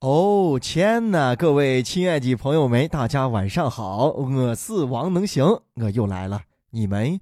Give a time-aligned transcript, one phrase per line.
[0.00, 6.40] 哦天呐，各位亲爱的朋友们，大家晚上好，我是王能行，我又来了，
[6.70, 7.20] 你们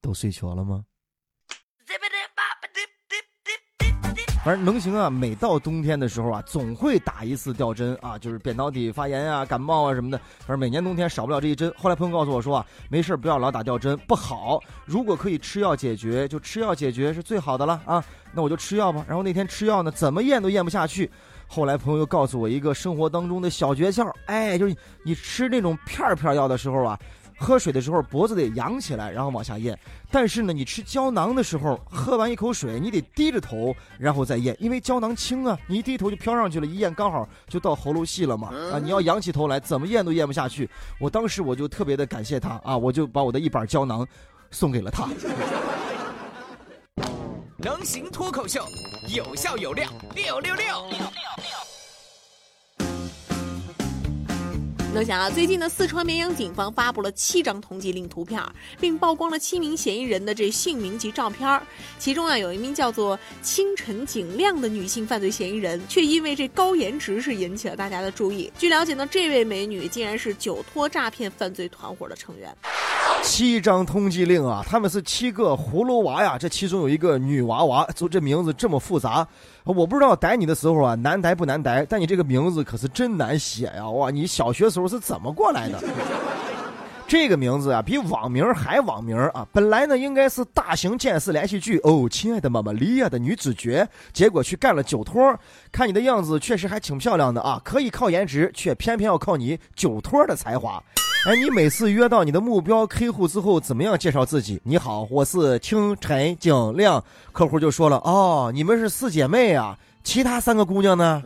[0.00, 0.84] 都睡着了吗？
[4.44, 10.18] 反正能行啊，每到冬天的时候啊，总会打一次吊针啊，就是扁桃体发炎啊、感冒啊什么的。
[10.40, 11.72] 反正每年冬天少不了这一针。
[11.76, 14.60] 后来朋友告诉我说啊，没事不要老打吊针，不好。
[14.84, 18.04] 如果可以吃药解决，就吃药解决是最好的了啊。
[18.32, 19.04] 那我就吃药吧。
[19.06, 21.08] 然后那天吃药呢，怎么咽都咽不下去。
[21.48, 26.96] 后来朋友又告诉我一个生活当中的小诀窍，哎，就是你吃那种片片药的时候啊。
[27.40, 29.78] 喝水的时候脖子得扬起来，然后往下咽。
[30.10, 38.48] 但是呢，你吃胶囊的时候，喝完一口水，你得低着头，然后再咽，因为胶囊轻啊，你一低头就飘上去了，一咽刚好就到喉咙细了嘛。
[38.72, 40.68] 啊，你要仰起头来，怎么咽都咽不下去。
[40.98, 44.04] 我当时我就特别的感谢他啊，我就把我的一板胶囊
[44.50, 45.08] 送给了他。
[47.60, 48.64] 能行脱口秀，
[49.08, 50.64] 有笑有料，六六六。
[54.94, 58.40] 能想啊，最近呢四川绵阳警方发布了七张通缉令图片，
[58.78, 61.60] 并曝光了七名嫌疑人的这姓名及照片。
[61.98, 68.52] 其中啊，有一名叫做清晨景亮的女性犯罪嫌疑人，却因为这高颜值是引起了大家的注意。
[68.56, 72.56] 据了解呢，这位美女竟然是酒托诈骗犯罪团伙的成员。
[73.22, 79.26] 七张通缉令啊，他们是七个葫芦娃呀，这其中有一个女娃娃，就这名字这么复杂，
[79.64, 83.88] 我不知道逮你的时候啊难逮不难逮，但你这个名字可是真难写呀！
[83.88, 85.78] 哇，你小学时候是怎么过来的？
[87.06, 89.46] 这个名字啊，比网名还网名啊！
[89.52, 95.38] 本来呢应该是大型电视连续剧哦，亲爱的妈妈莉亚的女主角，结果去干了酒托。
[95.70, 100.82] 看你的样子，确实还挺漂亮的啊，可以靠颜值，却偏偏要靠你酒托的才华。
[101.26, 104.60] 哎，你每次约到你的目标客户之后，怎么样介绍自己？
[104.62, 107.02] 你好，我是清晨景亮。
[107.32, 111.22] 客户就说了：“哦，你们是四姐妹啊。”其他三个姑娘呢？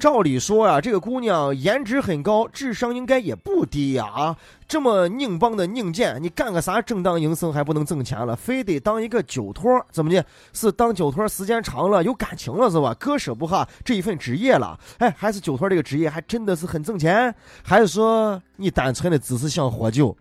[0.00, 4.06] 照理说啊，这个姑娘颜值很高，智商应该也不低呀！
[4.06, 9.70] 啊，这么拧帮的拧贱，你干个啥正当营生还不能挣钱了，非得当一个酒托？
[9.92, 10.24] 怎么的？
[10.52, 12.94] 是当酒托时间长了有感情了是吧？
[12.98, 14.78] 割舍不下这一份职业了？
[14.98, 17.32] 哎，还是酒托这个职业还真的是很挣钱？
[17.62, 20.16] 还是说你单纯的只是想喝酒？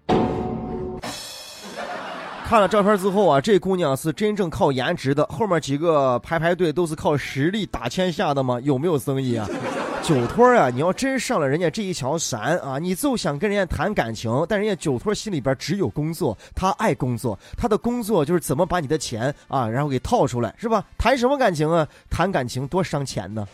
[2.52, 8.60] 看了照片之后啊，这姑娘是真正靠颜值的，后面几个排排队都是靠实力打天下的吗？
[8.62, 9.48] 有没有生意啊？
[10.04, 20.84] 酒托啊，你要真上了人家这一条山啊，你就想跟人家谈感情，但人家酒托心里边只有工作，他爱工作，他的工作就是怎么把你的钱啊，然后给套出来，是吧？
[20.98, 21.88] 谈什么感情啊？
[22.10, 23.48] 谈感情多伤钱呢。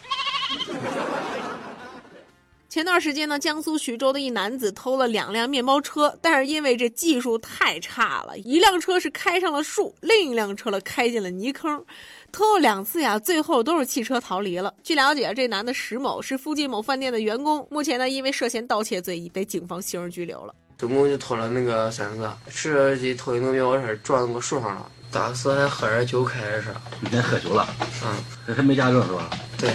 [2.77, 11.83] 前段时间呢，江苏徐州的一男子偷了两辆面包车，但是因为这技术太差了，一辆车是开上了树，另一辆车了开进了泥坑，
[12.31, 14.71] 偷了两次呀，最后都是弃车逃离了。
[14.83, 20.53] 据了解，这男的石某是附近某饭店的员工，目前呢因为涉嫌盗窃罪已被警方刑事拘留了。
[20.77, 26.69] 总共就偷了那个三个，是的偷一个面包车撞那个树上了，当时还喝点酒开的车。
[27.01, 27.67] 你先喝酒了？
[28.05, 28.15] 嗯，
[28.45, 29.31] 这还没驾照是吧？
[29.57, 29.71] 对。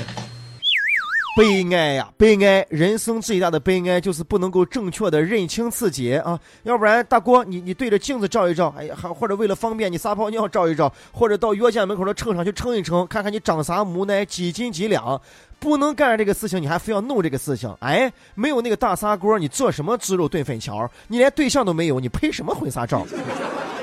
[1.35, 2.67] 悲哀呀，悲哀！
[2.69, 6.39] 人生最大的悲哀就是不能够正确的认清自己啊！
[6.65, 15.19] 要不然，大哥，你你对着镜子照一照，哎呀，还或者为了方便你撒泡尿照一照，或者到约见门口的秤上去称一称，看看你长啥模奶，几斤几两。
[15.63, 17.73] 不能干这个事情，你还非要弄这个事情？
[17.79, 20.91] 哎，没有那个大砂锅，你做什么猪肉炖粉条？
[21.07, 23.07] 你连对象都没有，你拍什么婚纱照？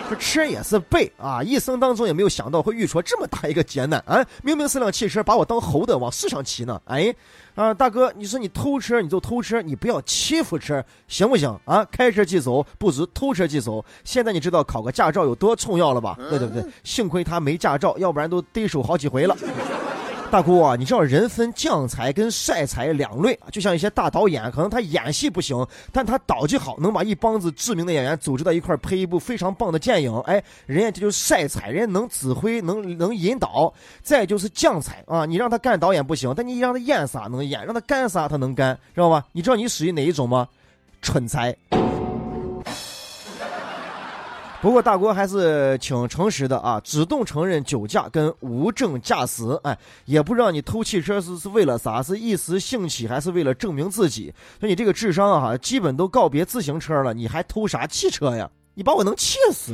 [0.09, 1.41] 这车也是背啊！
[1.44, 4.25] 一生当中也没有想到会遇出这么大一个劫难啊！
[4.41, 6.81] 明明是辆汽车，把我当猴的往世上骑呢！
[6.85, 7.13] 哎，
[7.53, 11.85] 啊，大哥，你说你偷车你就偷车，你不要欺负车，行不行啊？
[11.91, 13.85] 开车即走，不如偷车即走。
[14.03, 16.18] 现在你知道考个驾照有多重要了吧？
[16.29, 19.38] 对对对，幸亏他没驾照，要不然都得手好几回了。
[20.31, 30.16] 大姑啊，你知道人分将才跟帅才两类啊，就像一些大导演，可能他演戏不行，但他导技好，能把一帮子知名的演员组织到一块拍一部非常棒的电影。
[30.22, 33.73] 哎，人家这就是帅才，人家能指挥，能能引导。
[34.03, 39.25] 再就是将才啊，你让他干导演不行，但你让他演啥能演，让他干啥他能干，知道吧？
[39.31, 40.48] 你知道你属于哪一种吗？
[41.01, 41.56] 蠢才。
[44.61, 49.57] 不过大国还是挺诚实的啊，主动承认酒驾跟无证驾驶。
[49.63, 54.33] 哎，也不知道你偷汽车是是为了啥，是一时兴起还是为了证明自己？
[54.59, 58.50] 那你这个智商啊，基本都告别自行车了，你还偷啥汽车呀？
[58.73, 59.73] 你把我能气死！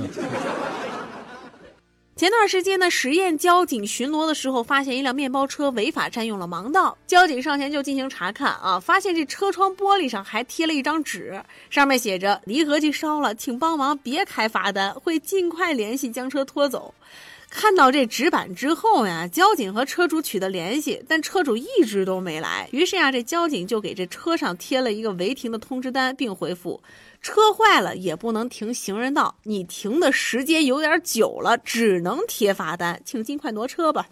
[2.15, 6.97] 前段时间呢，十堰交警巡逻的时候，发现一辆面包车违法占用了盲道。
[7.05, 16.93] 交警上前就进行查看啊，发现这车窗玻璃上还贴了一张纸，上面写着：“离合器烧了，请帮忙别开罚单，会尽快联系将车拖走。”
[17.57, 22.67] 看到这纸板之后呀，交警和车主取得联系，但车主一直都没来。
[22.73, 26.83] 于是呀，这交警就给这车上贴了一个违停的通知单，并回复：
[27.21, 34.05] 车坏了也不能停行人道，你停的时间有点久了，只能贴罚单，请尽快挪车吧。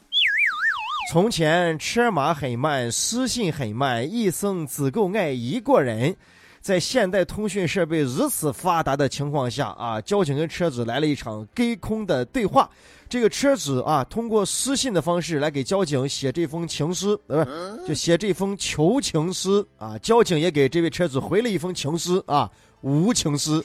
[1.12, 6.16] 从前车马很慢，私信很慢，一生只够爱一个人。
[6.62, 12.69] 在现代通讯设备如此发达的情况下啊，交警跟车主来了一场隔空的对话。
[13.13, 17.48] 这个车主啊，通过私信的方式来给交警写这封情诗，呃，
[17.88, 19.95] 就写这封求情诗啊。
[20.00, 22.50] 交警也给这位车主回了一封情诗啊，
[22.81, 23.63] 无情诗。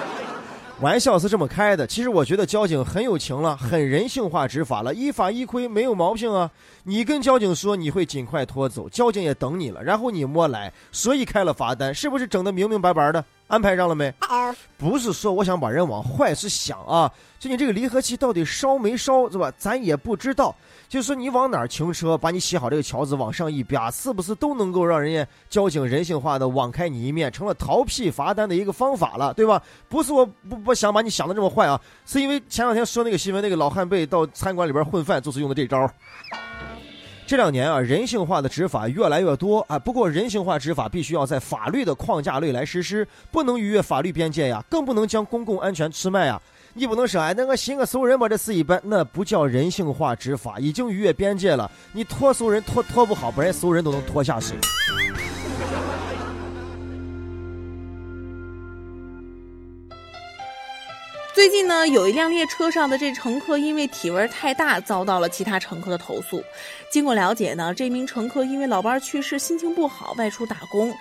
[0.80, 6.50] 玩笑是这么开的，其实我觉得交警很有情了，很人性化执法了，依法依规没有毛病啊。
[6.84, 13.22] 你跟交警说你会尽快拖走，交警也等你了，然后你没来，所以开了罚单，是不是整的明明白白的？
[13.50, 14.14] 安排上了没？
[14.78, 19.52] 不是说我想把人往坏是想啊，就你这个离合器到底烧没烧是吧？
[19.58, 20.54] 咱也不知道。
[20.88, 29.60] 就说你往哪儿停车，把你写好这个条子往上一啪，是不是都能够让人家交警人性化的网开你一面，成了逃避罚单的一个方法了，对吧？
[29.88, 35.88] 不是我不不想把你想的这么坏啊，是因为前两天说那个新闻，那个老汉被到餐馆里边混饭，就是用的这招。
[37.30, 39.78] 这两年啊，人性化的执法越来越多啊。
[39.78, 46.42] 不过，人性化执法必须要在法律的框架内来实施，不能逾越法律边界呀，更不能将公共安全出卖呀。
[46.74, 51.70] 你不能说哎，那个寻个熟人把，这事一般，那不叫人性化执法，已经逾越边界了。
[51.92, 54.56] 你拖熟人拖拖不好，不然熟人都能拖下水。
[61.32, 66.42] 最近呢，有一辆列车上的这乘客因为体味太大，遭到了其他乘客的投诉。
[66.90, 70.92] 经过了解呢，这名乘客因为老伴去世，心情不好，外出打工，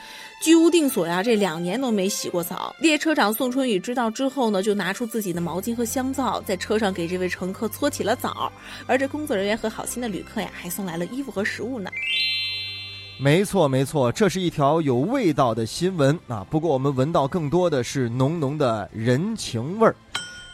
[0.43, 2.73] 居无定所呀，这两年都没洗过澡。
[2.79, 8.51] 列车长宋春雨知道之后呢，就拿出自己的毛巾和香皂，在车上给这位乘客搓起了澡。
[8.85, 11.89] 而这工作人员和好心的旅客呀，还送来了衣服和食物呢。
[13.17, 16.45] 没错，没错，这是一条有味道的新闻啊。
[16.49, 19.95] 不过我们闻到更多的是浓浓的人情味儿。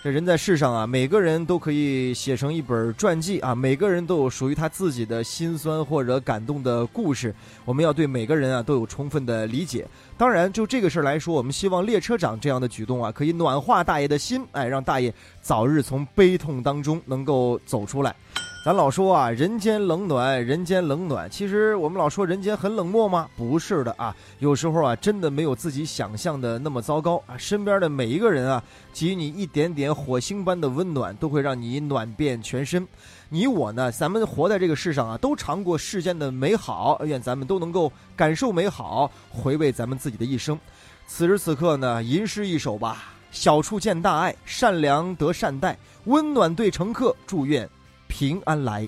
[0.06, 7.34] 这人在世上啊，每个人都可以写成一本传记啊，每个人都有属于他自己的心酸或者感动的故事。
[7.66, 9.84] 我们要对每个人啊都有充分的理解。
[10.16, 15.12] 当然，就这个事儿来说，我们希望列车长这样的举动啊，可以暖化大爷的心，哎，让大爷
[15.42, 18.16] 早日从悲痛当中能够走出来。
[18.66, 21.30] 咱老说啊，人间冷暖，人间冷暖。
[21.30, 23.30] 其实我们老说人间很冷漠吗？
[23.38, 27.38] 不是的啊，有时候啊，真的没有自己想象的那么糟糕啊。
[27.38, 32.88] 身边的每一个人啊，给予你一点点火星般的温暖，都会让你暖遍全身。
[33.30, 40.60] 你我呢，咱们活在这个世上啊，都尝过世间的美好，愿咱们都能够感受美好，回味咱们自己的一生。
[41.06, 47.70] 此时此刻呢，吟诗一首吧：小处见大爱，善良得善待，温暖对乘客，祝愿。
[48.08, 48.88] 平安来。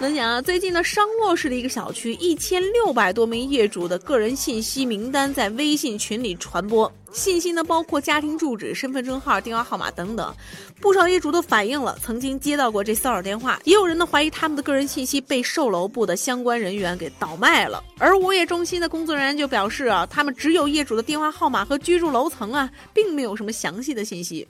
[0.00, 10.34] 能想啊，最近的商洛市的一个小区，一千六百多名业主的个人信息名单在微信群里传播，信息呢包括家庭住址、身份证号、电话号码等等。
[10.80, 17.84] 不少业主都反映了曾经接到过这骚扰电话，也有人呢怀疑他们的个人信息被售楼部的相关人员给倒卖了。
[17.98, 24.48] 而物业中心的工作人员就表示啊，他们只有业主的电话号码和居住楼层啊，并没有什么详细的信息。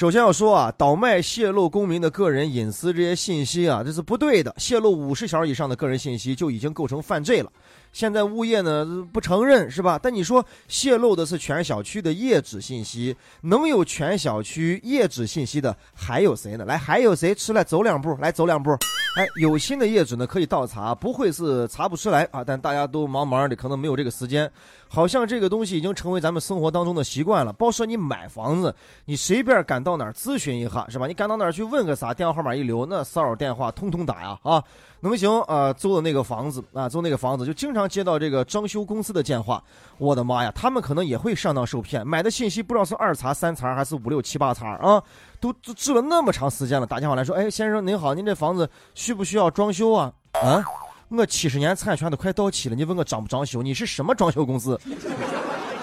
[0.00, 4.54] 首先要说啊，倒卖、泄露公民的个人隐私这些信息啊，这是不对的。
[4.56, 7.52] 泄露五十条以上的个人信息就已经构成犯罪了。
[7.92, 10.00] 现在物业呢不承认是吧？
[10.02, 16.64] 但你说泄露的是全小区的业主信息，能有全小区业主信息的还有谁呢？
[16.64, 17.34] 来，还有谁？
[17.34, 18.70] 出来走两步，来走两步。
[19.18, 22.44] 哎，有心的业主呢可以倒查，不会是查不出来啊。
[22.44, 24.50] 但大家都忙忙的，可能没有这个时间。
[24.88, 27.52] 好像这个东西已经成为咱们生活当中的习惯了。
[27.52, 28.74] 包括说你买房子，
[29.04, 31.08] 你随便赶到到哪儿咨询一下是吧？
[31.08, 34.62] 你赶到哪儿去问个啥，电话号码一留，那骚扰电话通通打呀啊！
[35.00, 39.62] 能行啊，租的那个房子啊，租那个房子就经常接到这个装修公司的电话。
[39.98, 45.02] 我的妈呀，他们可能也会上当受骗，买的信息不知道是二茬、三茬还是五六七八茬啊！
[45.40, 50.12] 都治了那么长时间了，打电话来说，哎，先生您好，您这房子需不需要装修啊？
[50.34, 50.62] 啊，
[51.08, 53.62] 我七十年产权都快到期了，你问我装不装修？
[53.62, 54.78] 你是什么装修公司？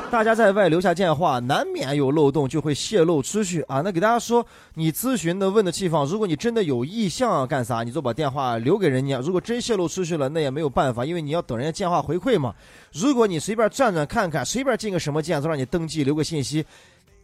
[0.10, 3.82] 大家在外留下电话，难免有漏洞，就会泄露出去啊。
[3.84, 9.20] 那给大家说，你咨询的问的地方，如果你真的有意向干啥，你就把电话留给人家。
[9.20, 12.56] 如果真泄露出去了，那也没有办法，因为你要等人家电话回馈嘛。
[12.94, 16.66] 如果你随便转转看看，随便进个什么键，就让你登记留个信息，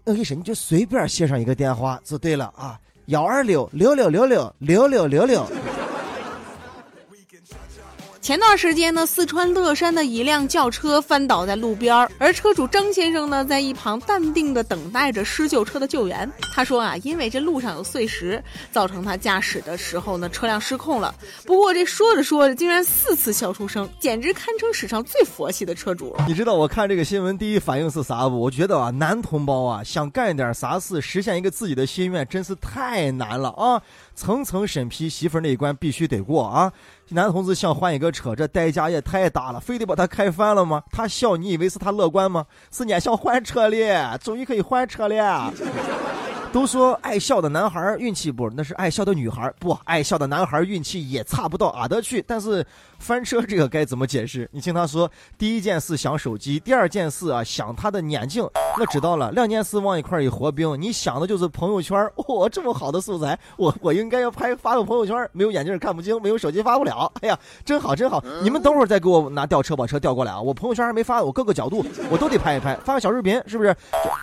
[0.03, 4.53] 我跟你说，你就随便写上一个电话就对了啊，幺二六六六六六
[4.87, 5.72] 六六六。
[8.23, 16.31] 前段时间呢，四川乐山的一辆轿车翻倒在路边儿，而车主张先生呢，在一旁淡定地等待着施救车的救援。
[16.53, 21.13] 他说啊，因为这路上有碎石，造成他驾驶的时候呢，车辆失控了。
[21.45, 26.15] 不过这说着说着，竟然四次笑出声，简直堪称史上最佛系的车主。
[26.25, 28.39] 你知道我看这个新闻第一反应是啥不？
[28.39, 33.81] 我觉得啊，男同胞啊，想干点啥事，实现一个自己的心愿，真是太难了啊！
[34.15, 36.71] 层层审批，媳妇儿那一关必须得过啊！
[37.13, 40.83] 男同志想换一个车，这代价也太大了，非得把他开翻了吗？
[40.91, 42.45] 他笑，你以为是他乐观吗？
[42.71, 45.53] 是你想换车了，终于可以换车了。
[46.51, 52.23] 都说爱笑的男孩运气不，那是爱笑的女孩不，爱笑的男孩运气也差不到哪的去。
[52.27, 52.63] 但是
[53.03, 54.49] 翻车这个该怎么解释？
[54.53, 58.43] 你听他说，第一件事想手机，第二件事啊想他的眼镜。
[58.79, 61.99] 我知道了，两件事往一块一合并，你想的就是朋友圈。
[62.15, 65.29] 哦，这么好的素材， 我我应该要拍发个朋友圈。
[65.33, 67.11] 没有眼镜看不清，没有手机发不了。
[67.21, 68.23] 哎呀，真好真好！
[68.41, 70.41] 你们等会儿再给我拿吊车把车吊过来啊！
[70.41, 73.75] 我朋友圈还没发，我各个角度我都得拍一拍，发个小视频是不是？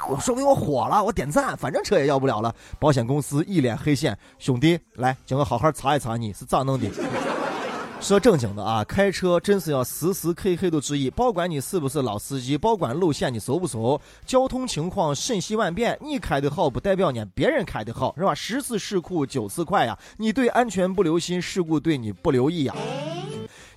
[0.08, 2.54] 我说明我火了，我点赞，反正车也要不了了。
[2.78, 6.88] 保险公司一脸黑线，兄弟，来，叫我好好查一查你是咋弄的。
[8.00, 18.35] 说正经的啊，开车真是要时时刻刻都注意，包管你是不是老司机，包管路线你熟不熟，交通情况瞬息万变，你开的好不代表你别人开的好，是吧？
[18.35, 22.75] 十次事故九次快呀，你对安全不留心，事故对你不留意呀。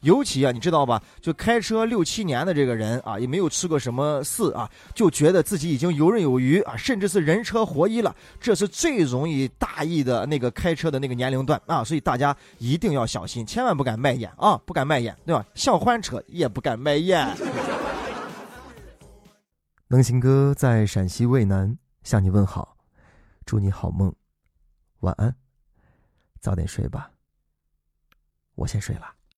[0.04, 1.02] 尤其啊，你知道吧？
[1.22, 15.46] 就开车六七年的这个人啊，也没有吃过什么事啊，就觉得自己已经游刃有余啊，甚至是人车合一了，这是最容易大意的那个开车的那个年龄段啊，所以大家一定要小心，千万不敢卖眼啊，不敢卖眼，对吧？
[15.56, 17.26] 想换车也不敢卖眼。
[19.88, 22.76] 能行哥在陕西渭南向你问好，
[23.46, 24.14] 祝你好梦，
[25.00, 25.34] 晚安，
[26.42, 27.10] 早点睡吧，
[28.56, 29.06] 我先睡了。